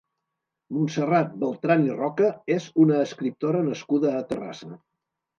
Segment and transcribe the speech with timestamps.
[0.75, 4.71] Montserrat Beltran i Roca és una escriptora nascuda a Terrassa.